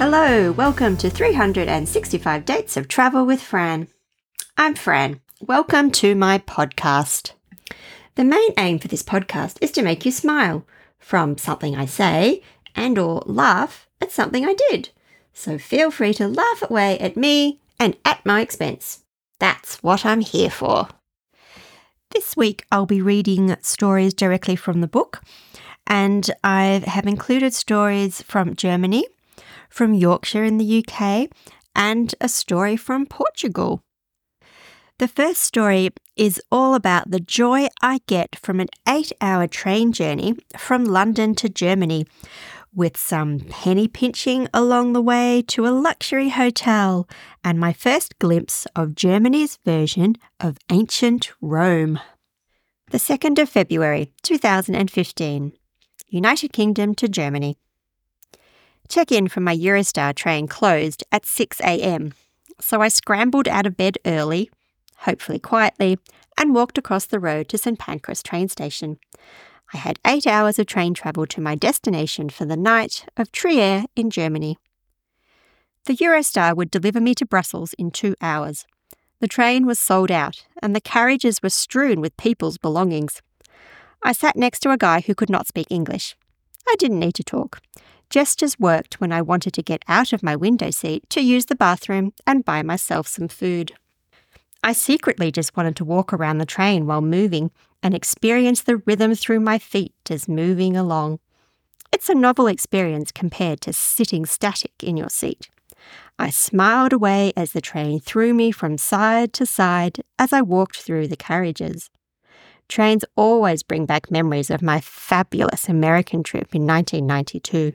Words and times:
Hello, 0.00 0.50
welcome 0.52 0.96
to 0.96 1.10
365 1.10 2.46
Dates 2.46 2.78
of 2.78 2.88
Travel 2.88 3.26
with 3.26 3.42
Fran. 3.42 3.86
I'm 4.56 4.74
Fran. 4.74 5.20
Welcome 5.42 5.90
to 5.90 6.14
my 6.14 6.38
podcast. 6.38 7.32
The 8.14 8.24
main 8.24 8.52
aim 8.56 8.78
for 8.78 8.88
this 8.88 9.02
podcast 9.02 9.58
is 9.60 9.70
to 9.72 9.82
make 9.82 10.06
you 10.06 10.10
smile 10.10 10.64
from 10.98 11.36
something 11.36 11.76
I 11.76 11.84
say 11.84 12.42
and 12.74 12.96
or 12.98 13.22
laugh 13.26 13.90
at 14.00 14.10
something 14.10 14.46
I 14.46 14.54
did. 14.70 14.88
So 15.34 15.58
feel 15.58 15.90
free 15.90 16.14
to 16.14 16.28
laugh 16.28 16.62
away 16.62 16.98
at 16.98 17.14
me 17.14 17.60
and 17.78 17.94
at 18.06 18.24
my 18.24 18.40
expense. 18.40 19.04
That's 19.38 19.82
what 19.82 20.06
I'm 20.06 20.22
here 20.22 20.50
for. 20.50 20.88
This 22.12 22.34
week 22.38 22.64
I'll 22.72 22.86
be 22.86 23.02
reading 23.02 23.54
stories 23.60 24.14
directly 24.14 24.56
from 24.56 24.80
the 24.80 24.88
book 24.88 25.20
and 25.86 26.30
I 26.42 26.82
have 26.86 27.06
included 27.06 27.52
stories 27.52 28.22
from 28.22 28.56
Germany, 28.56 29.04
from 29.70 29.94
Yorkshire 29.94 30.44
in 30.44 30.58
the 30.58 30.84
UK, 30.84 31.28
and 31.74 32.14
a 32.20 32.28
story 32.28 32.76
from 32.76 33.06
Portugal. 33.06 33.82
The 34.98 35.08
first 35.08 35.40
story 35.40 35.88
is 36.14 36.42
all 36.52 36.74
about 36.74 37.10
the 37.10 37.20
joy 37.20 37.68
I 37.80 38.00
get 38.06 38.36
from 38.36 38.60
an 38.60 38.68
eight 38.86 39.12
hour 39.22 39.46
train 39.46 39.92
journey 39.92 40.34
from 40.58 40.84
London 40.84 41.34
to 41.36 41.48
Germany, 41.48 42.04
with 42.74 42.98
some 42.98 43.40
penny 43.48 43.88
pinching 43.88 44.46
along 44.52 44.92
the 44.92 45.00
way 45.00 45.42
to 45.48 45.66
a 45.66 45.70
luxury 45.72 46.28
hotel, 46.28 47.08
and 47.42 47.58
my 47.58 47.72
first 47.72 48.18
glimpse 48.18 48.66
of 48.76 48.94
Germany's 48.94 49.58
version 49.64 50.16
of 50.38 50.58
ancient 50.70 51.32
Rome. 51.40 51.98
The 52.90 52.98
2nd 52.98 53.40
of 53.40 53.48
February 53.48 54.12
2015, 54.22 55.52
United 56.08 56.52
Kingdom 56.52 56.94
to 56.96 57.08
Germany. 57.08 57.56
Check 58.90 59.12
in 59.12 59.28
from 59.28 59.44
my 59.44 59.56
Eurostar 59.56 60.12
train 60.16 60.48
closed 60.48 61.04
at 61.12 61.24
6 61.24 61.60
am, 61.60 62.12
so 62.60 62.80
I 62.80 62.88
scrambled 62.88 63.46
out 63.46 63.64
of 63.64 63.76
bed 63.76 63.98
early, 64.04 64.50
hopefully 64.96 65.38
quietly, 65.38 65.96
and 66.36 66.56
walked 66.56 66.76
across 66.76 67.06
the 67.06 67.20
road 67.20 67.48
to 67.50 67.56
St 67.56 67.78
Pancras 67.78 68.20
train 68.20 68.48
station. 68.48 68.98
I 69.72 69.76
had 69.76 70.00
eight 70.04 70.26
hours 70.26 70.58
of 70.58 70.66
train 70.66 70.92
travel 70.92 71.24
to 71.26 71.40
my 71.40 71.54
destination 71.54 72.30
for 72.30 72.46
the 72.46 72.56
night 72.56 73.04
of 73.16 73.30
Trier 73.30 73.84
in 73.94 74.10
Germany. 74.10 74.58
The 75.84 75.96
Eurostar 75.96 76.56
would 76.56 76.72
deliver 76.72 77.00
me 77.00 77.14
to 77.14 77.24
Brussels 77.24 77.74
in 77.74 77.92
two 77.92 78.16
hours. 78.20 78.66
The 79.20 79.28
train 79.28 79.66
was 79.66 79.78
sold 79.78 80.10
out, 80.10 80.46
and 80.60 80.74
the 80.74 80.80
carriages 80.80 81.44
were 81.44 81.50
strewn 81.50 82.00
with 82.00 82.16
people's 82.16 82.58
belongings. 82.58 83.22
I 84.02 84.10
sat 84.14 84.34
next 84.34 84.60
to 84.60 84.72
a 84.72 84.76
guy 84.76 85.02
who 85.02 85.14
could 85.14 85.30
not 85.30 85.46
speak 85.46 85.68
English. 85.70 86.16
I 86.66 86.74
didn't 86.76 86.98
need 86.98 87.14
to 87.14 87.22
talk. 87.22 87.60
Gestures 88.10 88.58
worked 88.58 89.00
when 89.00 89.12
I 89.12 89.22
wanted 89.22 89.54
to 89.54 89.62
get 89.62 89.84
out 89.86 90.12
of 90.12 90.22
my 90.22 90.34
window 90.34 90.70
seat 90.70 91.08
to 91.10 91.20
use 91.20 91.46
the 91.46 91.54
bathroom 91.54 92.12
and 92.26 92.44
buy 92.44 92.60
myself 92.62 93.06
some 93.06 93.28
food. 93.28 93.72
I 94.64 94.72
secretly 94.72 95.30
just 95.30 95.56
wanted 95.56 95.76
to 95.76 95.84
walk 95.84 96.12
around 96.12 96.38
the 96.38 96.44
train 96.44 96.86
while 96.86 97.02
moving 97.02 97.52
and 97.84 97.94
experience 97.94 98.62
the 98.62 98.78
rhythm 98.78 99.14
through 99.14 99.38
my 99.38 99.58
feet 99.60 99.94
as 100.10 100.28
moving 100.28 100.76
along. 100.76 101.20
It's 101.92 102.08
a 102.08 102.14
novel 102.14 102.48
experience 102.48 103.12
compared 103.12 103.60
to 103.62 103.72
sitting 103.72 104.26
static 104.26 104.72
in 104.82 104.96
your 104.96 105.08
seat. 105.08 105.48
I 106.18 106.30
smiled 106.30 106.92
away 106.92 107.32
as 107.36 107.52
the 107.52 107.60
train 107.60 108.00
threw 108.00 108.34
me 108.34 108.50
from 108.50 108.76
side 108.76 109.32
to 109.34 109.46
side 109.46 110.00
as 110.18 110.32
I 110.32 110.42
walked 110.42 110.78
through 110.78 111.06
the 111.08 111.16
carriages. 111.16 111.90
Trains 112.68 113.04
always 113.14 113.62
bring 113.62 113.86
back 113.86 114.10
memories 114.10 114.50
of 114.50 114.62
my 114.62 114.80
fabulous 114.80 115.68
American 115.68 116.24
trip 116.24 116.54
in 116.54 116.66
1992. 116.66 117.72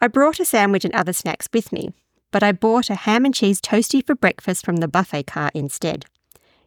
I 0.00 0.08
brought 0.08 0.40
a 0.40 0.44
sandwich 0.44 0.84
and 0.84 0.94
other 0.94 1.12
snacks 1.12 1.48
with 1.52 1.72
me, 1.72 1.90
but 2.30 2.42
I 2.42 2.52
bought 2.52 2.90
a 2.90 2.94
ham 2.94 3.24
and 3.24 3.34
cheese 3.34 3.60
toastie 3.60 4.04
for 4.04 4.14
breakfast 4.14 4.64
from 4.64 4.76
the 4.76 4.88
buffet 4.88 5.26
car 5.26 5.50
instead. 5.54 6.04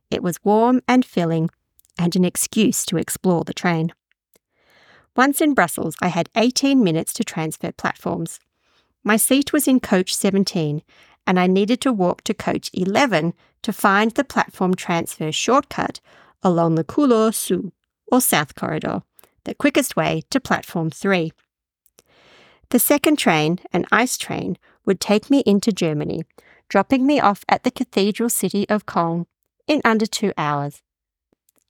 It 0.10 0.24
was 0.24 0.44
warm 0.44 0.82
and 0.88 1.06
filling 1.06 1.50
and 1.98 2.16
an 2.16 2.26
excuse 2.26 2.86
to 2.86 2.98
explore 2.98 3.44
the 3.44 3.54
train. 3.54 3.94
Once 5.16 5.42
in 5.42 5.54
Brussels, 5.54 5.96
I 6.02 6.08
had 6.08 6.30
18 6.36 6.84
minutes 6.84 7.14
to 7.14 7.24
transfer 7.24 7.72
platforms. 7.72 8.40
My 9.04 9.18
seat 9.18 9.54
was 9.54 9.68
in 9.68 9.80
coach 9.80 10.16
17, 10.16 10.82
and 11.28 11.40
I 11.40 11.46
needed 11.46 11.82
to 11.82 11.94
walk 11.94 12.24
to 12.24 12.34
coach 12.34 12.72
11 12.74 13.34
to 13.62 13.74
find 13.74 14.12
the 14.12 14.24
platform 14.24 14.74
transfer 14.74 15.32
shortcut 15.32 16.00
along 16.42 16.76
the 16.76 16.84
Couloir 16.84 17.32
Sud, 17.32 17.72
or 18.12 18.22
South 18.22 18.56
Corridor, 18.56 19.04
the 19.44 19.54
quickest 19.54 19.96
way 19.96 20.24
to 20.32 20.40
platform 20.40 20.90
3. 20.90 21.32
The 22.70 22.80
second 22.80 23.18
train, 23.18 23.60
an 23.74 23.86
ICE 23.92 24.16
train, 24.18 24.58
would 24.86 25.00
take 25.00 25.32
me 25.32 25.40
into 25.46 25.72
Germany, 25.72 26.24
dropping 26.68 27.08
me 27.08 27.20
off 27.20 27.44
at 27.50 27.64
the 27.64 27.72
cathedral 27.72 28.30
city 28.30 28.70
of 28.70 28.86
Cologne 28.86 29.26
in 29.68 29.82
under 29.84 30.06
two 30.06 30.34
hours. 30.38 30.84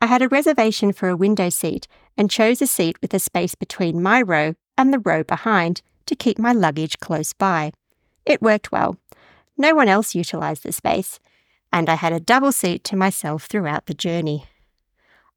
I 0.02 0.08
had 0.08 0.22
a 0.22 0.28
reservation 0.28 0.92
for 0.92 1.08
a 1.08 1.16
window 1.16 1.50
seat 1.50 1.88
and 2.18 2.30
chose 2.30 2.62
a 2.62 2.68
seat 2.68 2.98
with 3.02 3.14
a 3.14 3.20
space 3.20 3.56
between 3.56 4.04
my 4.04 4.22
row 4.22 4.56
and 4.78 4.94
the 4.94 5.00
row 5.00 5.24
behind 5.24 5.82
to 6.06 6.16
keep 6.16 6.38
my 6.38 6.52
luggage 6.52 7.00
close 7.00 7.32
by. 7.32 7.72
It 8.26 8.42
worked 8.42 8.72
well. 8.72 8.98
No 9.58 9.76
one 9.76 9.88
else 9.88 10.16
utilised 10.16 10.64
the 10.64 10.74
space, 10.74 11.20
and 11.72 11.90
I 11.90 11.96
had 11.96 12.12
a 12.12 12.20
double 12.20 12.52
seat 12.52 12.84
to 12.86 12.98
myself 12.98 13.46
throughout 13.46 13.86
the 13.86 13.94
journey. 13.94 14.46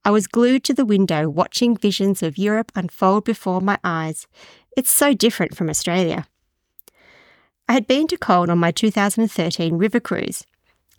I 0.05 0.11
was 0.11 0.27
glued 0.27 0.65
to 0.65 0.75
the 0.75 0.85
window 0.85 1.29
watching 1.29 1.77
visions 1.77 2.25
of 2.25 2.37
Europe 2.37 2.73
unfold 2.75 3.25
before 3.25 3.61
my 3.61 3.79
eyes. 3.85 4.27
It's 4.77 4.91
so 4.91 5.15
different 5.15 5.57
from 5.57 5.69
Australia. 5.69 6.27
I 7.69 7.75
had 7.75 7.87
been 7.87 8.07
to 8.09 8.17
Cologne 8.17 8.51
on 8.51 8.59
my 8.59 8.71
2013 8.71 9.79
river 9.79 10.01
cruise, 10.01 10.45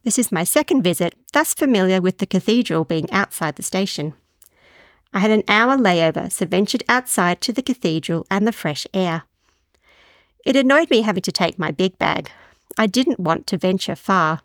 this 0.03 0.19
is 0.19 0.33
my 0.33 0.43
second 0.43 0.81
visit, 0.81 1.15
thus 1.31 1.53
familiar 1.53 2.01
with 2.01 2.17
the 2.17 2.25
cathedral 2.25 2.83
being 2.83 3.09
outside 3.11 3.55
the 3.55 3.63
station. 3.63 4.13
I 5.13 5.19
had 5.19 5.31
an 5.31 5.43
hour 5.47 5.77
layover, 5.77 6.29
so 6.29 6.45
ventured 6.45 6.83
outside 6.89 7.39
to 7.41 7.53
the 7.53 7.61
cathedral 7.61 8.27
and 8.29 8.45
the 8.45 8.51
fresh 8.51 8.85
air. 8.93 9.23
It 10.45 10.57
annoyed 10.57 10.89
me 10.89 11.03
having 11.03 11.21
to 11.21 11.31
take 11.31 11.57
my 11.57 11.71
big 11.71 11.97
bag. 11.97 12.29
I 12.77 12.87
didn't 12.87 13.19
want 13.19 13.47
to 13.47 13.57
venture 13.57 13.95
far. 13.95 14.41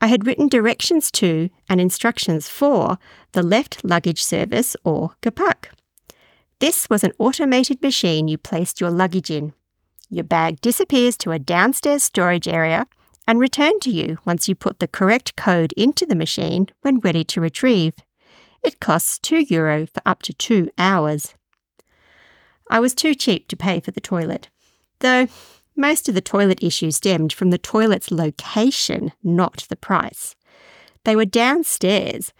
I 0.00 0.06
had 0.06 0.26
written 0.26 0.48
directions 0.48 1.10
to 1.12 1.50
and 1.68 1.78
instructions 1.80 2.48
for 2.48 2.98
the 3.32 3.42
left 3.42 3.84
luggage 3.84 4.22
service 4.22 4.76
or 4.82 5.12
Gepäck. 5.20 5.66
This 6.60 6.88
was 6.88 7.04
an 7.04 7.12
automated 7.18 7.82
machine 7.82 8.28
you 8.28 8.38
placed 8.38 8.80
your 8.80 8.90
luggage 8.90 9.30
in. 9.30 9.52
Your 10.08 10.24
bag 10.24 10.60
disappears 10.60 11.16
to 11.18 11.32
a 11.32 11.38
downstairs 11.38 12.04
storage 12.04 12.46
area 12.46 12.86
and 13.26 13.40
returned 13.40 13.82
to 13.82 13.90
you 13.90 14.18
once 14.24 14.48
you 14.48 14.54
put 14.54 14.78
the 14.78 14.88
correct 14.88 15.34
code 15.36 15.72
into 15.76 16.06
the 16.06 16.14
machine 16.14 16.68
when 16.82 17.00
ready 17.00 17.24
to 17.24 17.40
retrieve. 17.40 17.94
It 18.62 18.80
costs 18.80 19.18
€2 19.18 19.50
Euro 19.50 19.86
for 19.86 20.02
up 20.06 20.22
to 20.22 20.32
two 20.32 20.70
hours. 20.78 21.34
I 22.70 22.80
was 22.80 22.94
too 22.94 23.14
cheap 23.14 23.48
to 23.48 23.56
pay 23.56 23.80
for 23.80 23.90
the 23.90 24.00
toilet, 24.00 24.48
though 25.00 25.26
most 25.76 26.08
of 26.08 26.14
the 26.14 26.20
toilet 26.20 26.62
issues 26.62 26.96
stemmed 26.96 27.32
from 27.32 27.50
the 27.50 27.58
toilet's 27.58 28.10
location, 28.10 29.12
not 29.22 29.66
the 29.68 29.76
price. 29.76 30.34
They 31.04 31.16
were 31.16 31.26
downstairs. 31.26 32.32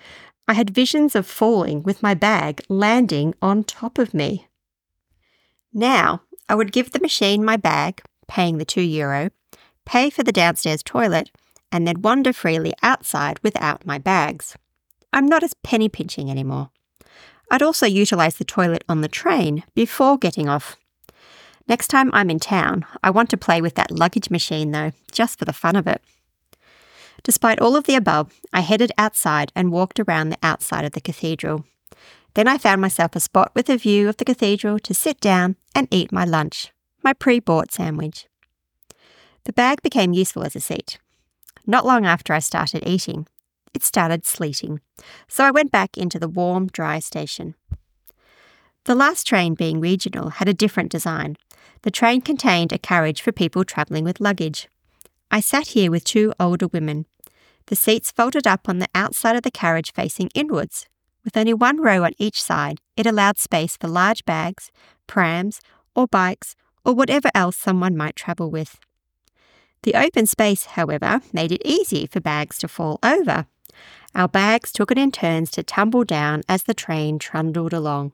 I 0.47 0.53
had 0.55 0.71
visions 0.71 1.15
of 1.15 1.27
falling 1.27 1.83
with 1.83 2.03
my 2.03 2.15
bag 2.15 2.63
landing 2.69 3.35
on 3.41 3.65
top 3.65 3.99
of 3.99 4.13
me. 4.13 4.47
Now, 5.73 6.23
I 6.49 6.55
would 6.55 6.73
give 6.73 6.93
the 6.93 7.01
machine 7.01 7.45
my 7.45 7.57
bag, 7.57 8.03
paying 8.29 8.59
the 8.59 8.65
2 8.65 8.83
euro, 8.83 9.31
pay 9.87 10.11
for 10.11 10.23
the 10.23 10.33
downstairs 10.33 10.83
toilet, 10.83 11.31
and 11.73 11.87
then 11.87 12.03
wander 12.03 12.33
freely 12.33 12.75
outside 12.83 13.41
without 13.43 13.87
my 13.87 13.99
bags. 13.99 14.57
I'm 15.13 15.27
not 15.27 15.43
as 15.43 15.55
penny 15.63 15.89
pinching 15.89 16.31
anymore. 16.31 16.71
I'd 17.51 17.63
also 17.63 17.87
utilise 17.87 18.37
the 18.37 18.45
toilet 18.45 18.85
on 18.89 19.01
the 19.01 19.09
train 19.09 19.65
before 19.75 20.19
getting 20.19 20.49
off. 20.49 20.77
Next 21.67 21.89
time 21.89 22.11
I'm 22.13 22.31
in 22.31 22.39
town, 22.39 22.85
I 23.03 23.11
want 23.11 23.31
to 23.31 23.37
play 23.37 23.63
with 23.63 23.75
that 23.77 23.91
luggage 23.91 24.29
machine 24.29 24.71
though, 24.71 24.93
just 25.11 25.39
for 25.39 25.47
the 25.47 25.53
fun 25.53 25.77
of 25.77 25.87
it. 25.87 26.03
Despite 27.25 27.59
all 27.59 27.75
of 27.75 27.85
the 27.85 27.95
above, 27.95 28.41
I 28.53 28.61
headed 28.61 28.93
outside 28.97 29.51
and 29.57 29.73
walked 29.73 29.99
around 29.99 30.29
the 30.29 30.39
outside 30.43 30.85
of 30.85 30.93
the 30.93 31.01
cathedral. 31.01 31.65
Then 32.35 32.47
I 32.47 32.59
found 32.59 32.81
myself 32.81 33.17
a 33.17 33.21
spot 33.21 33.51
with 33.55 33.71
a 33.71 33.79
view 33.79 34.09
of 34.09 34.19
the 34.19 34.25
cathedral 34.25 34.79
to 34.81 34.95
sit 34.95 35.21
down 35.21 35.57
and 35.75 35.89
eat 35.91 36.13
my 36.13 36.25
lunch, 36.25 36.73
my 37.03 37.15
pre 37.15 37.41
bought 37.41 37.73
sandwich. 37.73 38.27
The 39.45 39.53
bag 39.53 39.83
became 39.83 40.13
useful 40.13 40.45
as 40.45 40.55
a 40.55 40.61
seat. 40.61 40.99
Not 41.67 41.87
long 41.87 42.05
after 42.05 42.35
I 42.35 42.41
started 42.41 42.87
eating, 42.87 43.27
it 43.73 43.83
started 43.83 44.27
sleeting, 44.27 44.81
so 45.27 45.45
I 45.45 45.51
went 45.51 45.73
back 45.73 45.97
into 45.97 46.19
the 46.19 46.29
warm, 46.29 46.69
dry 46.69 46.99
station. 46.99 47.55
The 48.85 48.95
last 48.95 49.27
train, 49.27 49.55
being 49.55 49.81
regional, 49.81 50.29
had 50.29 50.49
a 50.49 50.55
different 50.55 50.93
design. 50.93 51.37
The 51.83 51.91
train 51.91 52.21
contained 52.21 52.71
a 52.71 52.79
carriage 52.79 53.23
for 53.23 53.33
people 53.33 53.65
travelling 53.65 54.05
with 54.05 54.21
luggage. 54.21 54.69
I 55.31 55.41
sat 55.41 55.69
here 55.69 55.91
with 55.91 56.05
two 56.05 56.35
older 56.39 56.69
women. 56.69 57.07
The 57.67 57.77
seats 57.77 58.11
folded 58.11 58.47
up 58.47 58.69
on 58.69 58.79
the 58.79 58.89
outside 58.95 59.37
of 59.37 59.43
the 59.43 59.51
carriage 59.51 59.93
facing 59.93 60.31
inwards. 60.35 60.87
With 61.25 61.37
only 61.37 61.55
one 61.55 61.81
row 61.81 62.05
on 62.05 62.13
each 62.19 62.43
side, 62.43 62.81
it 62.97 63.07
allowed 63.07 63.39
space 63.39 63.77
for 63.77 63.89
large 63.89 64.25
bags, 64.27 64.71
prams, 65.07 65.61
or 65.97 66.07
bikes, 66.07 66.55
or 66.85 66.95
whatever 66.95 67.31
else 67.35 67.57
someone 67.57 67.97
might 67.97 68.17
travel 68.17 68.51
with. 68.51 68.79
The 69.83 69.95
open 69.95 70.27
space, 70.27 70.65
however, 70.65 71.23
made 71.33 71.53
it 71.53 71.63
easy 71.65 72.07
for 72.07 72.21
bags 72.21 72.59
to 72.59 72.69
fall 72.69 72.99
over. 73.03 73.47
Our 74.15 74.29
bags 74.29 74.71
took 74.71 74.91
it 74.91 74.99
in 74.99 75.11
turns 75.11 75.51
to 75.53 75.63
tumble 75.63 76.05
down 76.05 76.43
as 76.49 76.65
the 76.65 76.75
train 76.75 77.19
trundled 77.19 77.73
along. 77.73 78.13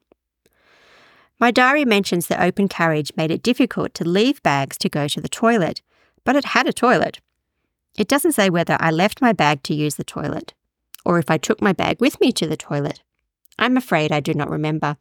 My 1.38 1.50
diary 1.50 1.84
mentions 1.84 2.26
the 2.26 2.42
open 2.42 2.68
carriage 2.68 3.12
made 3.16 3.30
it 3.30 3.42
difficult 3.42 3.94
to 3.94 4.08
leave 4.08 4.42
bags 4.42 4.76
to 4.78 4.88
go 4.88 5.08
to 5.08 5.20
the 5.20 5.28
toilet, 5.28 5.82
but 6.24 6.36
it 6.36 6.46
had 6.46 6.66
a 6.66 6.72
toilet. 6.72 7.20
It 7.98 8.08
doesn't 8.08 8.32
say 8.32 8.50
whether 8.50 8.76
I 8.80 8.90
left 8.90 9.20
my 9.20 9.32
bag 9.32 9.62
to 9.64 9.74
use 9.74 9.96
the 9.96 10.04
toilet, 10.04 10.54
or 11.04 11.18
if 11.18 11.30
I 11.30 11.38
took 11.38 11.60
my 11.60 11.72
bag 11.72 12.00
with 12.00 12.20
me 12.20 12.32
to 12.32 12.46
the 12.46 12.56
toilet. 12.56 13.02
I'm 13.58 13.76
afraid 13.76 14.12
I 14.12 14.20
do 14.20 14.32
not 14.32 14.50
remember. 14.50 14.96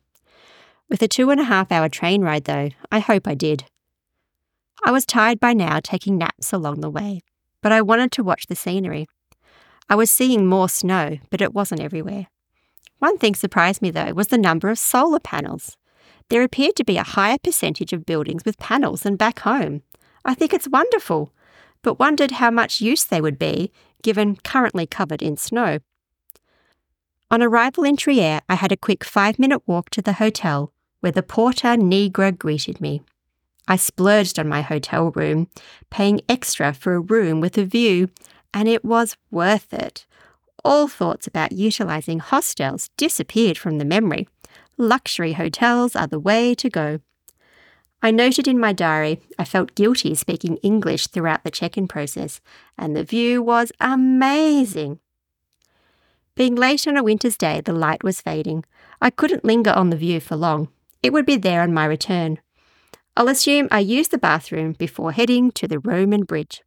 With 0.89 1.01
a 1.01 1.07
two 1.07 1.29
and 1.29 1.39
a 1.39 1.45
half 1.45 1.71
hour 1.71 1.87
train 1.87 2.21
ride, 2.23 2.45
though, 2.45 2.69
I 2.91 2.99
hope 2.99 3.27
I 3.27 3.35
did. 3.35 3.65
I 4.83 4.91
was 4.91 5.05
tired 5.05 5.39
by 5.39 5.53
now, 5.53 5.79
taking 5.81 6.17
naps 6.17 6.51
along 6.51 6.81
the 6.81 6.89
way, 6.89 7.21
but 7.61 7.71
I 7.71 7.81
wanted 7.81 8.11
to 8.13 8.23
watch 8.23 8.47
the 8.47 8.55
scenery. 8.55 9.07
I 9.89 9.95
was 9.95 10.09
seeing 10.11 10.45
more 10.45 10.69
snow, 10.69 11.17
but 11.29 11.41
it 11.41 11.53
wasn't 11.53 11.81
everywhere. 11.81 12.27
One 12.99 13.17
thing 13.17 13.35
surprised 13.35 13.81
me, 13.81 13.91
though, 13.91 14.13
was 14.13 14.27
the 14.27 14.37
number 14.37 14.69
of 14.69 14.79
solar 14.79 15.19
panels. 15.19 15.77
There 16.29 16.43
appeared 16.43 16.75
to 16.75 16.83
be 16.83 16.97
a 16.97 17.03
higher 17.03 17.37
percentage 17.37 17.93
of 17.93 18.05
buildings 18.05 18.45
with 18.45 18.59
panels 18.59 19.01
than 19.01 19.15
back 19.15 19.39
home. 19.39 19.83
I 20.25 20.33
think 20.33 20.53
it's 20.53 20.67
wonderful, 20.67 21.33
but 21.81 21.99
wondered 21.99 22.31
how 22.31 22.51
much 22.51 22.81
use 22.81 23.03
they 23.03 23.21
would 23.21 23.39
be 23.39 23.71
given 24.01 24.35
currently 24.37 24.85
covered 24.85 25.21
in 25.21 25.37
snow. 25.37 25.79
On 27.31 27.43
arrival 27.43 27.83
in 27.83 27.95
Trier, 27.95 28.41
I 28.49 28.55
had 28.55 28.71
a 28.71 28.77
quick 28.77 29.03
five 29.03 29.37
minute 29.37 29.61
walk 29.67 29.89
to 29.91 30.01
the 30.01 30.13
hotel 30.13 30.71
where 31.01 31.11
the 31.11 31.23
Porta 31.23 31.77
Nigra 31.77 32.37
greeted 32.37 32.81
me. 32.81 33.01
I 33.67 33.75
splurged 33.75 34.39
on 34.39 34.47
my 34.47 34.61
hotel 34.61 35.11
room, 35.11 35.47
paying 35.89 36.21
extra 36.27 36.73
for 36.73 36.95
a 36.95 36.99
room 36.99 37.39
with 37.39 37.57
a 37.57 37.63
view, 37.63 38.09
and 38.51 38.67
it 38.67 38.83
was 38.83 39.15
worth 39.29 39.71
it. 39.73 40.07
All 40.65 40.87
thoughts 40.87 41.27
about 41.27 41.51
utilising 41.51 42.19
hostels 42.19 42.89
disappeared 42.97 43.57
from 43.57 43.77
the 43.77 43.85
memory. 43.85 44.27
Luxury 44.77 45.33
hotels 45.33 45.95
are 45.95 46.07
the 46.07 46.19
way 46.19 46.55
to 46.55 46.69
go. 46.69 46.99
I 48.01 48.11
noted 48.11 48.47
in 48.47 48.59
my 48.59 48.71
diary 48.71 49.21
I 49.37 49.43
felt 49.43 49.75
guilty 49.75 50.15
speaking 50.15 50.57
English 50.57 51.07
throughout 51.07 51.43
the 51.43 51.51
check 51.51 51.77
in 51.77 51.87
process, 51.87 52.39
and 52.77 52.95
the 52.95 53.03
view 53.03 53.41
was 53.41 53.71
amazing. 53.79 54.99
Being 56.35 56.55
late 56.55 56.87
on 56.87 56.95
a 56.95 57.03
winter's 57.03 57.35
day, 57.35 57.59
the 57.59 57.73
light 57.73 58.01
was 58.01 58.21
fading. 58.21 58.63
I 59.01 59.09
couldn't 59.09 59.43
linger 59.43 59.71
on 59.71 59.89
the 59.89 59.97
view 59.97 60.21
for 60.21 60.37
long. 60.37 60.69
It 61.03 61.11
would 61.11 61.25
be 61.25 61.35
there 61.35 61.61
on 61.61 61.73
my 61.73 61.83
return. 61.83 62.39
I'll 63.17 63.27
assume 63.27 63.67
I 63.69 63.79
used 63.79 64.11
the 64.11 64.17
bathroom 64.17 64.73
before 64.73 65.11
heading 65.11 65.51
to 65.51 65.67
the 65.67 65.79
Roman 65.79 66.23
Bridge. 66.23 66.61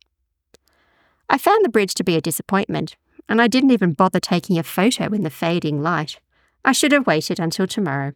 I 1.30 1.38
found 1.38 1.64
the 1.64 1.70
bridge 1.70 1.94
to 1.94 2.04
be 2.04 2.16
a 2.16 2.20
disappointment, 2.20 2.96
and 3.26 3.40
I 3.40 3.48
didn't 3.48 3.70
even 3.70 3.94
bother 3.94 4.20
taking 4.20 4.58
a 4.58 4.62
photo 4.62 5.06
in 5.06 5.22
the 5.22 5.30
fading 5.30 5.82
light. 5.82 6.20
I 6.62 6.72
should 6.72 6.92
have 6.92 7.06
waited 7.06 7.40
until 7.40 7.66
tomorrow. 7.66 8.12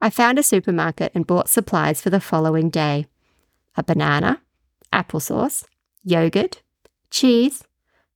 I 0.00 0.10
found 0.10 0.38
a 0.38 0.42
supermarket 0.42 1.12
and 1.14 1.26
bought 1.26 1.48
supplies 1.48 2.00
for 2.00 2.10
the 2.10 2.20
following 2.20 2.70
day 2.70 3.06
a 3.76 3.82
banana, 3.82 4.40
applesauce, 4.92 5.64
yogurt, 6.04 6.62
cheese, 7.10 7.64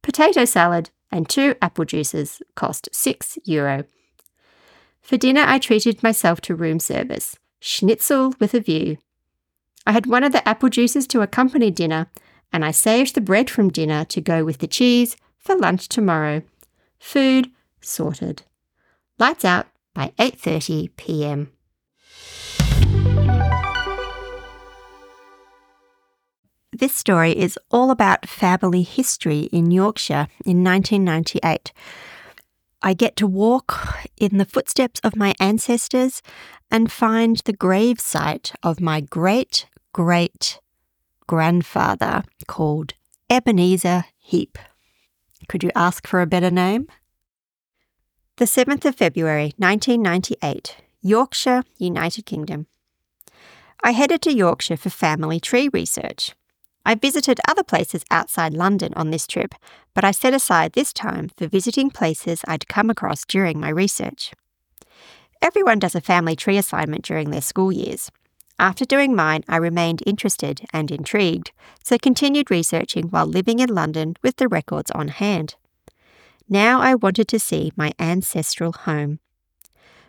potato 0.03 0.45
salad, 0.45 0.91
and 1.11 1.29
two 1.29 1.55
apple 1.61 1.85
juices 1.85 2.43
cost 2.55 2.89
6 2.93 3.39
euro. 3.45 3.85
For 5.01 5.17
dinner, 5.17 5.45
I 5.47 5.59
treated 5.59 6.03
myself 6.03 6.41
to 6.43 6.55
room 6.55 6.81
service 6.81 7.37
schnitzel 7.61 8.35
with 8.41 8.55
a 8.55 8.61
view. 8.61 8.99
I 9.87 9.93
had 9.93 10.07
one 10.07 10.25
of 10.25 10.33
the 10.33 10.47
apple 10.49 10.69
juices 10.69 11.07
to 11.09 11.21
accompany 11.21 11.71
dinner, 11.71 12.09
and 12.53 12.65
I 12.65 12.73
saved 12.73 13.15
the 13.15 13.21
bread 13.21 13.49
from 13.49 13.69
dinner 13.69 14.05
to 14.07 14.21
go 14.21 14.45
with 14.45 14.59
the 14.59 14.67
cheese 14.67 15.17
for 15.39 15.57
lunch 15.57 15.89
tomorrow. 15.89 16.43
Food 16.99 17.51
sorted. 17.81 18.43
Lights 19.19 19.45
out 19.45 19.67
by 19.95 20.13
8:30 20.19 20.91
p.m. 20.97 21.53
This 26.75 26.97
story 26.97 27.33
is 27.33 27.59
all 27.71 27.91
about 27.91 28.27
family 28.27 28.81
history 28.81 29.41
in 29.53 29.71
Yorkshire 29.71 30.29
in 30.47 30.65
1998. 30.65 31.71
I 32.83 32.95
get 32.95 33.15
to 33.17 33.27
walk 33.27 33.79
in 34.17 34.39
the 34.39 34.47
footsteps 34.47 34.99
of 35.05 35.15
my 35.15 35.35
ancestors 35.39 36.23
and 36.71 36.91
find 36.91 37.37
the 37.45 37.53
grave 37.53 38.01
site 38.01 38.53
of 38.63 38.81
my 38.81 39.03
great 39.03 39.67
great 39.93 40.61
grandfather 41.27 42.25
called 42.47 42.95
Ebenezer 43.29 44.07
Heap. 44.19 44.59
Could 45.49 45.63
you 45.63 45.71
ask 45.77 46.07
for 46.07 46.23
a 46.23 46.27
better 46.27 46.51
name? 46.51 46.89
The 48.37 48.47
7th 48.47 48.87
of 48.87 48.97
February 48.97 49.53
1998, 49.59 50.77
Yorkshire, 51.03 51.65
United 51.77 52.25
Kingdom. 52.25 52.67
I 53.85 53.91
headed 53.91 54.23
to 54.23 54.35
Yorkshire 54.35 54.79
for 54.79 54.89
family 54.89 55.39
tree 55.39 55.69
research. 55.71 56.35
I 56.85 56.95
visited 56.95 57.41
other 57.49 57.63
places 57.63 58.05
outside 58.11 58.55
London 58.55 58.93
on 58.95 59.11
this 59.11 59.27
trip, 59.27 59.55
but 59.95 60.05
I 60.05 60.11
set 60.11 60.35
aside 60.35 60.73
this 60.73 60.93
time 60.93 61.31
for 61.37 61.47
visiting 61.47 61.91
places 61.91 62.43
I'd 62.49 62.69
come 62.69 62.91
across 62.91 63.25
during 63.25 63.61
my 63.61 63.69
research. 63.69 64.33
Everyone 65.41 65.79
does 65.79 65.95
a 65.95 66.01
family 66.01 66.37
tree 66.37 66.59
assignment 66.59 67.05
during 67.05 67.31
their 67.31 67.41
school 67.41 67.73
years. 67.73 68.11
After 68.59 68.85
doing 68.85 69.15
mine, 69.15 69.43
I 69.49 69.57
remained 69.57 70.03
interested 70.07 70.61
and 70.73 70.91
intrigued, 70.91 71.53
so 71.83 71.99
continued 71.99 72.51
researching 72.51 73.09
while 73.09 73.27
living 73.27 73.59
in 73.59 73.75
London 73.75 74.15
with 74.23 74.37
the 74.37 74.49
records 74.49 74.91
on 74.93 75.09
hand. 75.09 75.57
Now 76.49 76.81
I 76.81 76.95
wanted 76.95 77.29
to 77.29 77.39
see 77.39 77.73
my 77.77 77.93
ancestral 77.99 78.73
home. 78.73 79.21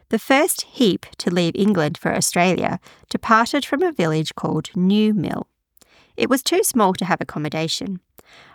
The 0.10 0.20
first 0.20 0.64
Heap 0.64 1.06
to 1.18 1.32
leave 1.32 1.56
England 1.56 1.98
for 1.98 2.14
Australia 2.14 2.80
departed 3.10 3.66
from 3.66 3.82
a 3.82 3.92
village 3.92 4.36
called 4.36 4.70
New 4.76 5.14
Mill. 5.14 5.48
It 6.16 6.30
was 6.30 6.44
too 6.44 6.64
small 6.64 6.94
to 6.94 7.06
have 7.06 7.22
accommodation. 7.22 8.00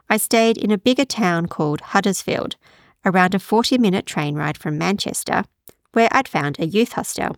I 0.08 0.16
stayed 0.16 0.56
in 0.56 0.70
a 0.70 0.78
bigger 0.78 1.04
town 1.04 1.46
called 1.46 1.80
Huddersfield, 1.80 2.56
around 3.04 3.34
a 3.34 3.38
40 3.38 3.78
minute 3.78 4.06
train 4.06 4.34
ride 4.34 4.58
from 4.58 4.78
Manchester, 4.78 5.44
where 5.92 6.08
I'd 6.12 6.28
found 6.28 6.58
a 6.58 6.66
youth 6.66 6.92
hostel. 6.92 7.36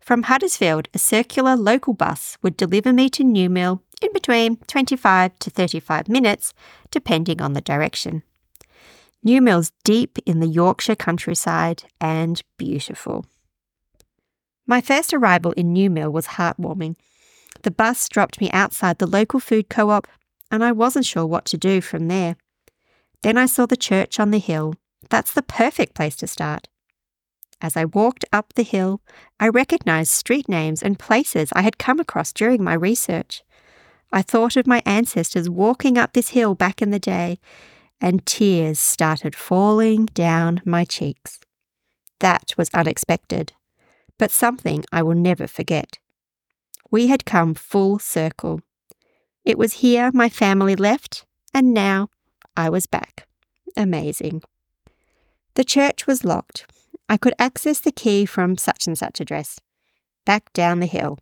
From 0.00 0.24
Huddersfield, 0.24 0.88
a 0.94 0.98
circular 0.98 1.56
local 1.56 1.92
bus 1.92 2.38
would 2.42 2.56
deliver 2.56 2.92
me 2.92 3.10
to 3.10 3.24
Newmill 3.24 3.82
in 4.00 4.12
between 4.12 4.56
25 4.56 5.38
to 5.38 5.50
35 5.50 6.08
minutes, 6.08 6.54
depending 6.90 7.42
on 7.42 7.52
the 7.52 7.60
direction. 7.60 8.22
Newmill's 9.22 9.72
deep 9.84 10.18
in 10.24 10.40
the 10.40 10.46
Yorkshire 10.46 10.94
countryside 10.94 11.84
and 12.00 12.42
beautiful. 12.56 13.26
My 14.66 14.80
first 14.80 15.12
arrival 15.12 15.52
in 15.52 15.72
Newmill 15.72 16.12
was 16.12 16.28
heartwarming. 16.28 16.96
The 17.62 17.70
bus 17.70 18.08
dropped 18.08 18.40
me 18.40 18.50
outside 18.50 18.98
the 18.98 19.06
local 19.06 19.40
food 19.40 19.68
co 19.68 19.90
op, 19.90 20.06
and 20.50 20.64
I 20.64 20.72
wasn't 20.72 21.06
sure 21.06 21.26
what 21.26 21.44
to 21.46 21.58
do 21.58 21.80
from 21.80 22.08
there. 22.08 22.36
Then 23.22 23.36
I 23.36 23.46
saw 23.46 23.66
the 23.66 23.76
church 23.76 24.20
on 24.20 24.30
the 24.30 24.38
hill. 24.38 24.74
That's 25.10 25.32
the 25.32 25.42
perfect 25.42 25.94
place 25.94 26.16
to 26.16 26.26
start. 26.26 26.68
As 27.60 27.76
I 27.76 27.86
walked 27.86 28.24
up 28.32 28.54
the 28.54 28.62
hill, 28.62 29.00
I 29.40 29.48
recognized 29.48 30.12
street 30.12 30.48
names 30.48 30.82
and 30.82 30.98
places 30.98 31.50
I 31.52 31.62
had 31.62 31.78
come 31.78 31.98
across 31.98 32.32
during 32.32 32.62
my 32.62 32.74
research. 32.74 33.42
I 34.12 34.22
thought 34.22 34.56
of 34.56 34.66
my 34.66 34.82
ancestors 34.86 35.50
walking 35.50 35.98
up 35.98 36.12
this 36.12 36.30
hill 36.30 36.54
back 36.54 36.80
in 36.80 36.90
the 36.90 37.00
day, 37.00 37.40
and 38.00 38.24
tears 38.24 38.78
started 38.78 39.34
falling 39.34 40.06
down 40.06 40.62
my 40.64 40.84
cheeks. 40.84 41.40
That 42.20 42.54
was 42.56 42.70
unexpected, 42.72 43.52
but 44.16 44.30
something 44.30 44.84
I 44.92 45.02
will 45.02 45.16
never 45.16 45.48
forget. 45.48 45.98
We 46.90 47.08
had 47.08 47.24
come 47.24 47.54
full 47.54 47.98
circle. 47.98 48.60
It 49.44 49.58
was 49.58 49.74
here 49.74 50.10
my 50.12 50.28
family 50.28 50.74
left, 50.74 51.26
and 51.52 51.74
now 51.74 52.08
I 52.56 52.70
was 52.70 52.86
back. 52.86 53.26
Amazing. 53.76 54.42
The 55.54 55.64
church 55.64 56.06
was 56.06 56.24
locked. 56.24 56.66
I 57.08 57.16
could 57.16 57.34
access 57.38 57.80
the 57.80 57.92
key 57.92 58.26
from 58.26 58.56
such 58.56 58.86
and 58.86 58.96
such 58.96 59.20
address. 59.20 59.60
Back 60.24 60.52
down 60.52 60.80
the 60.80 60.86
hill. 60.86 61.18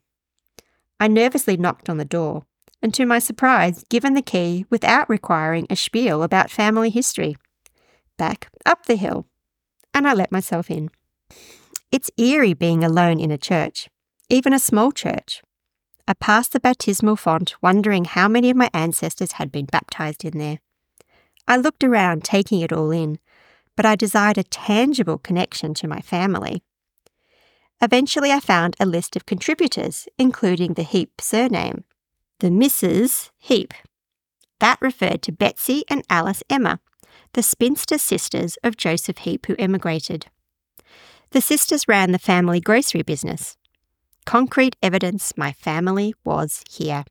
I 0.98 1.08
nervously 1.08 1.56
knocked 1.56 1.88
on 1.88 1.98
the 1.98 2.04
door, 2.04 2.44
and 2.82 2.94
to 2.94 3.06
my 3.06 3.18
surprise, 3.18 3.84
given 3.88 4.14
the 4.14 4.22
key 4.22 4.66
without 4.70 5.08
requiring 5.08 5.66
a 5.68 5.76
spiel 5.76 6.22
about 6.22 6.50
family 6.50 6.90
history. 6.90 7.36
Back 8.16 8.48
up 8.64 8.86
the 8.86 8.96
hill, 8.96 9.26
and 9.92 10.06
I 10.08 10.14
let 10.14 10.32
myself 10.32 10.70
in. 10.70 10.90
It's 11.92 12.10
eerie 12.16 12.54
being 12.54 12.82
alone 12.82 13.20
in 13.20 13.30
a 13.30 13.38
church, 13.38 13.88
even 14.28 14.52
a 14.52 14.58
small 14.58 14.92
church. 14.92 15.42
I 16.08 16.14
passed 16.14 16.52
the 16.52 16.60
baptismal 16.60 17.16
font, 17.16 17.60
wondering 17.60 18.04
how 18.04 18.28
many 18.28 18.50
of 18.50 18.56
my 18.56 18.70
ancestors 18.72 19.32
had 19.32 19.50
been 19.50 19.66
baptized 19.66 20.24
in 20.24 20.38
there. 20.38 20.60
I 21.48 21.56
looked 21.56 21.82
around, 21.82 22.24
taking 22.24 22.60
it 22.60 22.72
all 22.72 22.90
in, 22.90 23.18
but 23.76 23.86
I 23.86 23.96
desired 23.96 24.38
a 24.38 24.44
tangible 24.44 25.18
connection 25.18 25.74
to 25.74 25.88
my 25.88 26.00
family. 26.00 26.62
Eventually, 27.82 28.32
I 28.32 28.40
found 28.40 28.76
a 28.80 28.86
list 28.86 29.16
of 29.16 29.26
contributors, 29.26 30.08
including 30.18 30.74
the 30.74 30.82
Heap 30.82 31.20
surname, 31.20 31.84
the 32.38 32.48
Mrs. 32.48 33.30
Heap. 33.38 33.74
That 34.60 34.78
referred 34.80 35.22
to 35.22 35.32
Betsy 35.32 35.84
and 35.90 36.02
Alice 36.08 36.42
Emma, 36.48 36.80
the 37.34 37.42
spinster 37.42 37.98
sisters 37.98 38.56
of 38.64 38.76
Joseph 38.76 39.18
Heap 39.18 39.46
who 39.46 39.56
emigrated. 39.58 40.26
The 41.32 41.40
sisters 41.40 41.86
ran 41.86 42.12
the 42.12 42.18
family 42.18 42.60
grocery 42.60 43.02
business. 43.02 43.56
Concrete 44.26 44.76
evidence 44.82 45.32
my 45.36 45.52
family 45.52 46.12
was 46.24 46.62
here. 46.68 47.04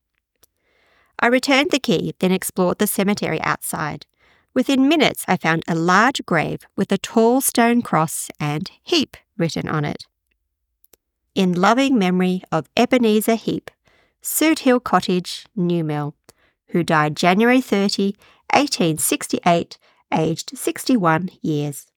I 1.18 1.28
returned 1.28 1.72
the 1.72 1.80
key, 1.80 2.14
then 2.20 2.34
explored 2.34 2.78
the 2.78 2.88
cemetery 2.88 3.42
outside. 3.42 4.06
Within 4.54 4.90
minutes, 4.90 5.24
I 5.26 5.38
found 5.38 5.64
a 5.66 5.76
large 5.76 6.26
grave 6.26 6.68
with 6.76 6.92
a 6.92 6.98
tall 6.98 7.40
stone 7.40 7.82
cross 7.82 8.30
and 8.38 8.70
Heap 8.84 9.16
written 9.38 9.68
on 9.68 9.86
it. 9.86 10.06
In 11.34 11.54
loving 11.54 11.98
memory 11.98 12.44
of 12.52 12.68
Ebenezer 12.76 13.36
Heap, 13.36 13.72
Suit 14.22 14.60
Hill 14.60 14.82
Cottage, 14.82 15.46
Newmill, 15.56 16.16
who 16.70 16.84
died 16.84 17.16
January 17.16 17.62
30, 17.62 18.16
1868, 18.54 19.78
aged 20.14 20.58
61 20.58 21.30
years. 21.42 21.88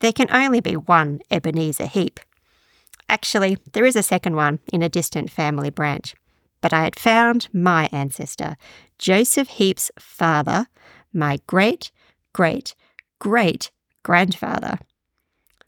There 0.00 0.12
can 0.12 0.28
only 0.32 0.60
be 0.60 0.76
one 0.76 1.20
Ebenezer 1.30 1.86
Heap. 1.86 2.18
Actually, 3.08 3.58
there 3.72 3.84
is 3.84 3.96
a 3.96 4.02
second 4.02 4.36
one 4.36 4.58
in 4.72 4.82
a 4.82 4.88
distant 4.88 5.30
family 5.30 5.70
branch 5.70 6.14
but 6.66 6.72
I 6.72 6.82
had 6.82 6.98
found 6.98 7.48
my 7.52 7.88
ancestor, 7.92 8.56
Joseph 8.98 9.48
Heap's 9.50 9.90
father, 9.98 10.66
my 11.12 11.38
great, 11.46 11.92
great, 12.32 12.74
great 13.20 13.70
grandfather. 14.02 14.78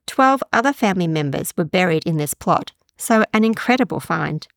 Twelve 0.07 0.43
other 0.53 0.73
family 0.73 1.07
members 1.07 1.53
were 1.57 1.65
buried 1.65 2.05
in 2.05 2.17
this 2.17 2.35
plot, 2.35 2.73
so 2.97 3.25
an 3.33 3.45
incredible 3.45 4.01
find. 4.01 4.49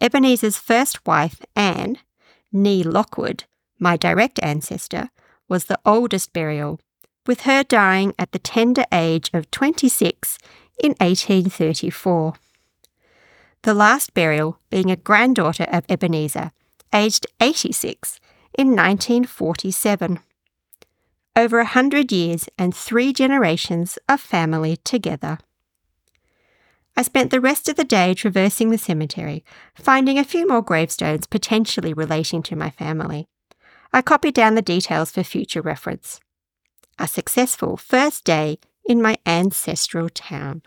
Ebenezer's 0.00 0.56
first 0.56 1.06
wife, 1.06 1.40
Anne, 1.54 1.98
Nee 2.50 2.82
Lockwood, 2.82 3.44
my 3.78 3.96
direct 3.96 4.40
ancestor, 4.42 5.10
was 5.48 5.66
the 5.66 5.78
oldest 5.84 6.32
burial, 6.32 6.80
with 7.26 7.42
her 7.42 7.62
dying 7.62 8.14
at 8.18 8.32
the 8.32 8.40
tender 8.40 8.84
age 8.90 9.30
of 9.32 9.50
26 9.50 10.38
in 10.78 10.90
1834 11.00 12.34
the 13.66 13.74
last 13.74 14.14
burial 14.14 14.60
being 14.70 14.92
a 14.92 14.96
granddaughter 14.96 15.66
of 15.72 15.84
Ebenezer, 15.88 16.52
aged 16.94 17.26
86, 17.40 18.20
in 18.56 18.68
1947. 18.68 20.20
Over 21.34 21.58
a 21.58 21.64
hundred 21.64 22.12
years 22.12 22.48
and 22.56 22.72
three 22.72 23.12
generations 23.12 23.98
of 24.08 24.20
family 24.20 24.76
together. 24.84 25.38
I 26.96 27.02
spent 27.02 27.32
the 27.32 27.40
rest 27.40 27.68
of 27.68 27.74
the 27.74 27.82
day 27.82 28.14
traversing 28.14 28.70
the 28.70 28.78
cemetery, 28.78 29.44
finding 29.74 30.16
a 30.16 30.24
few 30.24 30.46
more 30.46 30.62
gravestones 30.62 31.26
potentially 31.26 31.92
relating 31.92 32.44
to 32.44 32.54
my 32.54 32.70
family. 32.70 33.26
I 33.92 34.00
copied 34.00 34.34
down 34.34 34.54
the 34.54 34.62
details 34.62 35.10
for 35.10 35.24
future 35.24 35.60
reference. 35.60 36.20
A 37.00 37.08
successful 37.08 37.76
first 37.76 38.24
day 38.24 38.60
in 38.88 39.02
my 39.02 39.16
ancestral 39.26 40.08
town. 40.08 40.62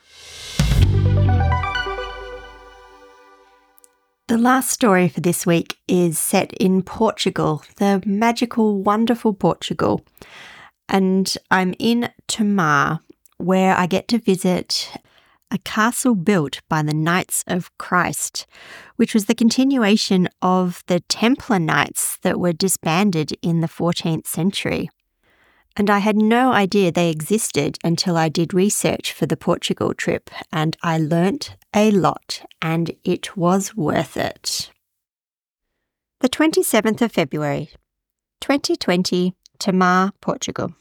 The 4.27 4.38
last 4.38 4.69
story 4.69 5.09
for 5.09 5.21
this 5.21 5.47
week 5.47 5.77
is 5.88 6.19
set 6.19 6.53
in 6.53 6.83
Portugal, 6.83 7.63
the 7.77 8.03
magical, 8.05 8.79
wonderful 8.81 9.33
Portugal. 9.33 10.05
And 10.88 11.35
I'm 11.49 11.73
in 11.79 12.11
Tomar, 12.27 12.99
where 13.38 13.75
I 13.75 13.88
get 13.88 14.07
to 14.09 14.19
visit 14.19 14.91
a 15.49 15.57
castle 15.57 16.13
built 16.13 16.61
by 16.69 16.83
the 16.83 16.93
Knights 16.93 17.43
of 17.47 17.75
Christ, 17.79 18.45
which 18.97 19.15
was 19.15 19.25
the 19.25 19.33
continuation 19.33 20.29
of 20.43 20.83
the 20.85 20.99
Templar 20.99 21.57
Knights 21.57 22.17
that 22.21 22.39
were 22.39 22.53
disbanded 22.53 23.31
in 23.41 23.61
the 23.61 23.67
14th 23.67 24.27
century 24.27 24.91
and 25.79 25.89
I 25.89 26.00
had 26.00 26.17
no 26.17 26.51
idea 26.51 26.91
they 26.91 27.09
existed 27.09 27.77
until 27.86 28.17
I 28.17 28.27
did 28.27 28.53
research 28.53 29.13
for 29.13 29.25
the 29.25 29.38
Portugal 29.38 29.93
trip, 29.93 30.29
and 30.51 30.75
I 30.83 30.98
learnt 30.98 31.55
a 31.74 31.89
lot, 31.89 32.45
and 32.62 32.91
it 33.05 33.38
was 33.38 33.77
worth 33.77 34.17
it. 34.17 34.71
The 36.19 36.27
27th 36.27 37.01
of 37.01 37.13
February, 37.13 37.69
2020, 38.41 39.33
Tomar, 39.57 40.12
Portugal. 40.19 40.74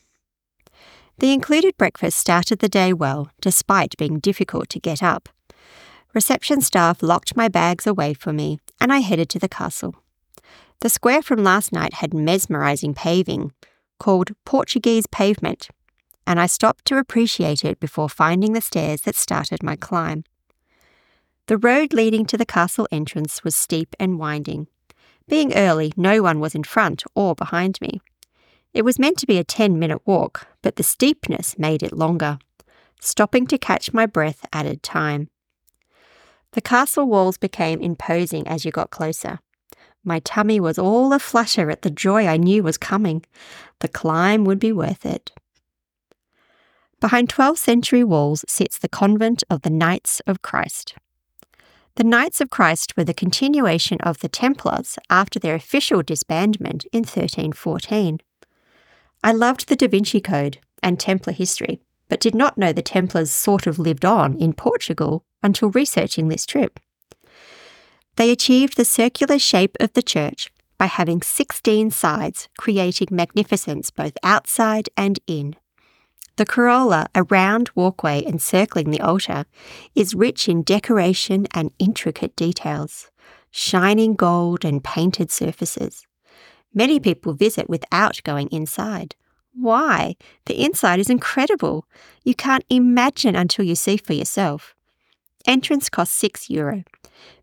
The 1.19 1.33
included 1.33 1.77
breakfast 1.77 2.19
started 2.19 2.59
the 2.59 2.69
day 2.69 2.93
well, 2.93 3.31
despite 3.41 3.97
being 3.99 4.19
difficult 4.19 4.69
to 4.71 4.81
get 4.81 5.01
up. 5.01 5.29
Reception 6.13 6.61
staff 6.61 7.05
locked 7.05 7.37
my 7.37 7.47
bags 7.47 7.87
away 7.87 8.15
for 8.15 8.33
me, 8.33 8.59
and 8.81 8.93
I 8.93 8.99
headed 8.99 9.29
to 9.29 9.39
the 9.39 9.49
castle. 9.49 9.95
The 10.81 10.89
square 10.89 11.23
from 11.23 11.45
last 11.45 11.71
night 11.73 11.95
had 11.95 12.13
mesmerising 12.13 12.95
paving, 12.95 13.53
called 13.99 14.31
Portuguese 14.45 15.07
Pavement, 15.07 15.69
and 16.27 16.41
I 16.41 16.47
stopped 16.47 16.85
to 16.87 16.99
appreciate 16.99 17.65
it 17.65 17.81
before 17.81 18.09
finding 18.09 18.53
the 18.53 18.61
stairs 18.61 19.03
that 19.03 19.17
started 19.17 19.63
my 19.63 19.77
climb. 19.77 20.25
The 21.47 21.57
road 21.57 21.95
leading 21.95 22.27
to 22.27 22.37
the 22.37 22.45
castle 22.45 22.87
entrance 22.93 23.43
was 23.43 23.57
steep 23.57 23.97
and 23.99 24.19
winding. 24.19 24.67
Being 25.29 25.55
early, 25.55 25.93
no 25.97 26.23
one 26.23 26.41
was 26.41 26.55
in 26.55 26.65
front 26.65 27.05
or 27.15 27.35
behind 27.35 27.81
me. 27.81 28.01
It 28.75 28.85
was 28.85 28.99
meant 28.99 29.19
to 29.19 29.27
be 29.27 29.39
a 29.39 29.45
10 29.45 29.79
minute 29.79 30.03
walk, 30.07 30.47
but 30.63 30.77
the 30.77 30.83
steepness 30.83 31.59
made 31.59 31.83
it 31.83 31.93
longer. 31.93 32.39
Stopping 33.01 33.47
to 33.47 33.59
catch 33.59 33.93
my 33.93 34.07
breath 34.07 34.45
added 34.53 34.83
time. 34.83 35.29
The 36.53 36.61
castle 36.61 37.07
walls 37.07 37.39
became 37.39 37.81
imposing 37.81 38.47
as 38.49 38.65
you 38.65 38.71
got 38.71 38.91
closer. 38.91 39.39
My 40.09 40.21
tummy 40.21 40.59
was 40.59 40.79
all 40.79 41.13
a 41.13 41.19
flutter 41.19 41.71
at 41.71 41.83
the 41.83 41.91
joy 41.91 42.27
I 42.27 42.39
knew 42.39 42.63
was 42.63 42.79
coming. 42.79 43.27
The 43.81 43.89
climb 43.89 44.47
would 44.47 44.59
be 44.59 44.73
worth 44.73 45.05
it. 45.05 45.33
Behind 46.99 47.29
12th 47.29 47.59
century 47.59 48.03
walls 48.03 48.43
sits 48.49 48.79
the 48.79 48.89
convent 48.89 49.45
of 49.51 49.61
the 49.61 49.71
Knights 49.71 50.21
of 50.27 50.41
Christ. 50.41 50.95
The 51.97 52.05
Knights 52.05 52.41
of 52.41 52.49
Christ 52.49 52.97
were 52.97 53.05
the 53.05 53.13
continuation 53.13 54.01
of 54.01 54.21
the 54.21 54.31
Templars 54.31 54.99
after 55.11 55.39
their 55.39 55.55
official 55.55 56.03
disbandment 56.03 56.87
in 56.91 57.01
1314. 57.01 58.19
I 59.23 59.33
loved 59.33 59.69
the 59.69 59.77
Da 59.77 59.89
Vinci 59.89 60.23
Code 60.23 60.57
and 60.83 60.99
Templar 60.99 61.35
history, 61.35 61.83
but 62.09 62.19
did 62.19 62.35
not 62.35 62.57
know 62.57 62.73
the 62.73 62.81
Templars 62.81 63.31
sort 63.31 63.67
of 63.67 63.79
lived 63.79 64.07
on 64.07 64.39
in 64.39 64.55
Portugal 64.55 65.23
until 65.43 65.69
researching 65.69 66.29
this 66.29 66.47
trip. 66.47 66.81
They 68.19 68.33
achieved 68.33 68.77
the 68.77 68.85
circular 68.85 69.39
shape 69.39 69.77
of 69.79 69.93
the 69.93 70.03
church 70.03 70.51
by 70.77 70.87
having 70.87 71.23
16 71.23 71.93
sides, 71.93 72.49
creating 72.59 73.09
magnificence 73.13 73.93
both 73.93 74.15
outside 74.25 74.89
and 74.97 75.21
in. 75.29 75.55
The 76.35 76.45
Charola, 76.45 77.07
a 77.15 77.23
round 77.23 77.71
walkway 77.77 78.25
encircling 78.25 78.91
the 78.91 79.01
altar, 79.01 79.45
is 79.95 80.17
rich 80.17 80.49
in 80.49 80.63
decoration 80.63 81.47
and 81.55 81.71
intricate 81.79 82.35
details, 82.35 83.09
shining 83.53 84.17
gold 84.17 84.65
and 84.65 84.83
painted 84.83 85.31
surfaces. 85.31 86.05
Many 86.75 86.99
people 86.99 87.35
visit 87.35 87.71
without 87.71 88.21
going 88.25 88.49
inside. 88.49 89.15
Why? 89.55 90.17
The 90.47 90.61
inside 90.61 90.99
is 90.99 91.09
incredible. 91.09 91.87
You 92.25 92.35
can't 92.35 92.65
imagine 92.69 93.37
until 93.37 93.65
you 93.65 93.77
see 93.77 93.97
for 93.97 94.13
yourself. 94.13 94.75
Entrance 95.47 95.89
costs 95.89 96.17
6 96.17 96.51
euro. 96.51 96.85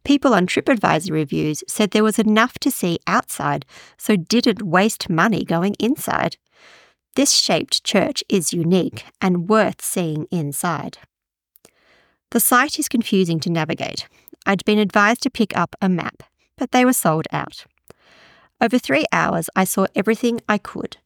People 0.03 0.33
on 0.33 0.45
TripAdvisor 0.45 1.11
reviews 1.11 1.63
said 1.67 1.91
there 1.91 2.03
was 2.03 2.19
enough 2.19 2.59
to 2.59 2.71
see 2.71 2.99
outside, 3.07 3.65
so 3.97 4.15
didn't 4.15 4.61
waste 4.61 5.09
money 5.09 5.43
going 5.43 5.75
inside. 5.79 6.37
This 7.15 7.31
shaped 7.31 7.83
church 7.83 8.23
is 8.29 8.53
unique 8.53 9.05
and 9.21 9.49
worth 9.49 9.81
seeing 9.81 10.27
inside. 10.31 10.97
The 12.31 12.39
site 12.39 12.77
is 12.77 12.89
confusing 12.89 13.39
to 13.41 13.49
navigate. 13.49 14.07
I'd 14.45 14.65
been 14.65 14.79
advised 14.79 15.21
to 15.23 15.29
pick 15.29 15.55
up 15.57 15.75
a 15.81 15.89
map, 15.89 16.23
but 16.57 16.71
they 16.71 16.85
were 16.85 16.93
sold 16.93 17.27
out. 17.31 17.65
Over 18.61 18.77
three 18.77 19.05
hours, 19.11 19.49
I 19.55 19.63
saw 19.63 19.87
everything 19.95 20.41
I 20.47 20.57
could. 20.57 20.97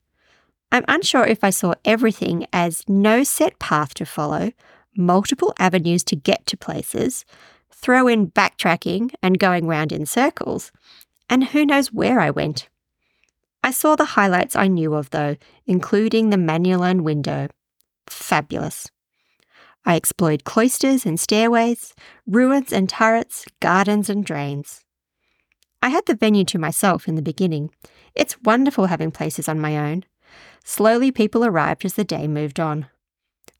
I'm 0.71 0.85
unsure 0.87 1.25
if 1.25 1.43
I 1.43 1.49
saw 1.49 1.73
everything 1.83 2.45
as 2.53 2.83
no 2.87 3.23
set 3.23 3.57
path 3.59 3.93
to 3.95 4.05
follow, 4.05 4.51
multiple 4.95 5.53
avenues 5.59 6.03
to 6.05 6.15
get 6.15 6.45
to 6.47 6.57
places, 6.57 7.25
throw 7.71 8.07
in 8.07 8.31
backtracking 8.31 9.11
and 9.21 9.39
going 9.39 9.67
round 9.67 9.91
in 9.91 10.05
circles, 10.05 10.71
and 11.29 11.45
who 11.45 11.65
knows 11.65 11.93
where 11.93 12.19
I 12.19 12.29
went. 12.29 12.69
I 13.63 13.71
saw 13.71 13.95
the 13.95 14.05
highlights 14.05 14.55
I 14.55 14.67
knew 14.67 14.95
of, 14.95 15.09
though, 15.09 15.35
including 15.65 16.29
the 16.29 16.37
Manueline 16.37 17.03
window. 17.03 17.49
Fabulous. 18.07 18.89
I 19.85 19.95
explored 19.95 20.43
cloisters 20.43 21.05
and 21.05 21.19
stairways, 21.19 21.93
ruins 22.27 22.73
and 22.73 22.89
turrets, 22.89 23.45
gardens 23.59 24.09
and 24.09 24.23
drains. 24.23 24.83
I 25.81 25.89
had 25.89 26.05
the 26.05 26.15
venue 26.15 26.43
to 26.45 26.59
myself 26.59 27.07
in 27.07 27.15
the 27.15 27.21
beginning. 27.21 27.71
It's 28.15 28.41
wonderful 28.43 28.87
having 28.87 29.11
places 29.11 29.47
on 29.47 29.59
my 29.59 29.77
own. 29.77 30.03
Slowly, 30.63 31.11
people 31.11 31.45
arrived 31.45 31.85
as 31.85 31.93
the 31.93 32.03
day 32.03 32.27
moved 32.27 32.59
on. 32.59 32.87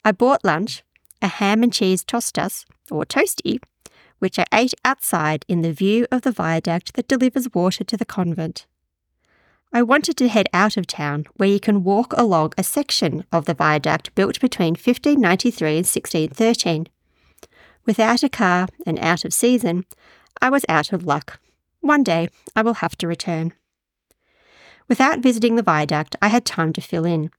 I 0.03 0.11
bought 0.11 0.43
lunch, 0.43 0.83
a 1.21 1.27
ham 1.27 1.63
and 1.63 1.73
cheese 1.73 2.03
tostas, 2.03 2.65
or 2.89 3.05
toasty, 3.05 3.59
which 4.19 4.37
I 4.37 4.45
ate 4.53 4.73
outside 4.83 5.45
in 5.47 5.61
the 5.61 5.73
view 5.73 6.05
of 6.11 6.21
the 6.21 6.31
viaduct 6.31 6.93
that 6.93 7.07
delivers 7.07 7.53
water 7.53 7.83
to 7.83 7.97
the 7.97 8.05
convent. 8.05 8.65
I 9.71 9.83
wanted 9.83 10.17
to 10.17 10.27
head 10.27 10.49
out 10.51 10.77
of 10.77 10.87
town, 10.87 11.25
where 11.35 11.49
you 11.49 11.59
can 11.59 11.83
walk 11.83 12.13
along 12.13 12.53
a 12.57 12.63
section 12.63 13.23
of 13.31 13.45
the 13.45 13.53
viaduct 13.53 14.15
built 14.15 14.39
between 14.39 14.73
1593 14.73 15.69
and 15.69 15.85
1613. 15.85 16.87
Without 17.85 18.23
a 18.23 18.29
car 18.29 18.67
and 18.85 18.97
out 18.99 19.25
of 19.25 19.33
season, 19.33 19.85
I 20.41 20.49
was 20.49 20.65
out 20.67 20.91
of 20.91 21.05
luck. 21.05 21.39
One 21.81 22.03
day 22.03 22.29
I 22.55 22.61
will 22.61 22.75
have 22.75 22.95
to 22.97 23.07
return. 23.07 23.53
Without 24.87 25.19
visiting 25.19 25.55
the 25.55 25.63
viaduct, 25.63 26.15
I 26.19 26.29
had 26.29 26.45
time 26.45 26.73
to 26.73 26.81
fill 26.81 27.05
in. 27.05 27.29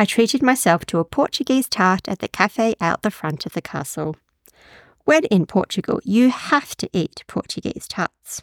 I 0.00 0.06
treated 0.06 0.42
myself 0.42 0.86
to 0.86 0.98
a 0.98 1.04
Portuguese 1.04 1.68
tart 1.68 2.08
at 2.08 2.20
the 2.20 2.28
cafe 2.28 2.74
out 2.80 3.02
the 3.02 3.10
front 3.10 3.44
of 3.44 3.52
the 3.52 3.60
castle. 3.60 4.16
When 5.04 5.24
in 5.24 5.44
Portugal, 5.44 6.00
you 6.04 6.30
have 6.30 6.74
to 6.78 6.88
eat 6.94 7.22
Portuguese 7.26 7.86
tarts. 7.86 8.42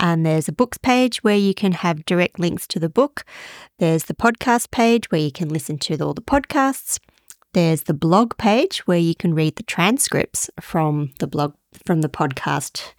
And 0.02 0.24
there's 0.24 0.48
a 0.48 0.52
books 0.52 0.78
page 0.78 1.22
where 1.22 1.36
you 1.36 1.52
can 1.52 1.72
have 1.72 2.06
direct 2.06 2.38
links 2.38 2.66
to 2.68 2.80
the 2.80 2.88
book. 2.88 3.22
There's 3.78 4.04
the 4.04 4.14
podcast 4.14 4.70
page 4.70 5.11
where 5.11 5.20
you 5.20 5.30
can 5.30 5.50
listen 5.50 5.76
to 5.80 5.98
all 5.98 6.14
the 6.14 6.22
podcasts. 6.22 6.98
There's 7.52 7.83
the 7.83 7.92
blog 7.92 8.38
page 8.38 8.78
where 8.87 8.96
you 8.96 9.14
can 9.14 9.35
read 9.35 9.56
the 9.56 9.62
transcripts 9.62 10.48
from 10.59 11.12
the 11.18 11.26
blog 11.26 11.52
from 11.85 12.00
the 12.00 12.09
podcast 12.09 12.94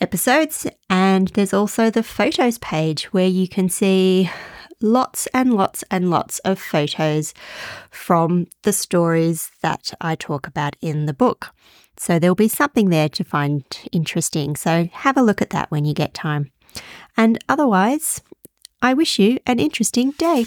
episodes. 0.00 0.66
And 0.88 1.28
there's 1.28 1.54
also 1.54 1.90
the 1.90 2.02
photos 2.02 2.58
page 2.58 3.04
where 3.12 3.26
you 3.26 3.48
can 3.48 3.68
see 3.68 4.30
lots 4.80 5.26
and 5.34 5.54
lots 5.54 5.84
and 5.90 6.10
lots 6.10 6.38
of 6.40 6.58
photos 6.58 7.34
from 7.90 8.46
the 8.62 8.72
stories 8.72 9.50
that 9.62 9.92
I 10.00 10.14
talk 10.14 10.46
about 10.46 10.76
in 10.80 11.06
the 11.06 11.12
book. 11.12 11.54
So 11.96 12.18
there'll 12.18 12.34
be 12.34 12.48
something 12.48 12.88
there 12.88 13.10
to 13.10 13.24
find 13.24 13.64
interesting. 13.92 14.56
So 14.56 14.88
have 14.92 15.16
a 15.16 15.22
look 15.22 15.42
at 15.42 15.50
that 15.50 15.70
when 15.70 15.84
you 15.84 15.92
get 15.92 16.14
time. 16.14 16.50
And 17.16 17.38
otherwise, 17.48 18.22
I 18.80 18.94
wish 18.94 19.18
you 19.18 19.38
an 19.46 19.58
interesting 19.58 20.12
day. 20.12 20.46